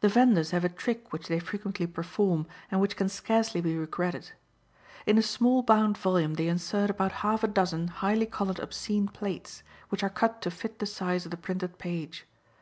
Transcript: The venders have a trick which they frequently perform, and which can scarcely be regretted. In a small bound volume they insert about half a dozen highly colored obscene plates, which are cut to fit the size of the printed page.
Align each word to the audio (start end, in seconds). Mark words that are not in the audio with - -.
The 0.00 0.10
venders 0.10 0.50
have 0.50 0.66
a 0.66 0.68
trick 0.68 1.14
which 1.14 1.28
they 1.28 1.38
frequently 1.38 1.86
perform, 1.86 2.46
and 2.70 2.78
which 2.78 2.94
can 2.94 3.08
scarcely 3.08 3.62
be 3.62 3.74
regretted. 3.74 4.32
In 5.06 5.16
a 5.16 5.22
small 5.22 5.62
bound 5.62 5.96
volume 5.96 6.34
they 6.34 6.46
insert 6.48 6.90
about 6.90 7.12
half 7.24 7.42
a 7.42 7.48
dozen 7.48 7.88
highly 7.88 8.26
colored 8.26 8.60
obscene 8.60 9.08
plates, 9.08 9.62
which 9.88 10.02
are 10.02 10.10
cut 10.10 10.42
to 10.42 10.50
fit 10.50 10.78
the 10.78 10.84
size 10.84 11.24
of 11.24 11.30
the 11.30 11.38
printed 11.38 11.78
page. 11.78 12.26